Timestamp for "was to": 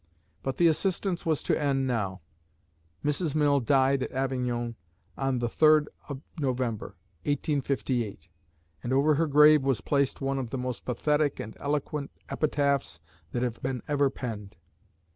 1.27-1.61